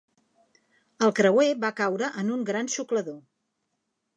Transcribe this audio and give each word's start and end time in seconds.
El 1.07 1.13
creuer 1.19 1.49
va 1.65 1.71
caure 1.81 2.09
en 2.23 2.35
un 2.39 2.49
gran 2.51 2.73
xuclador. 2.77 3.21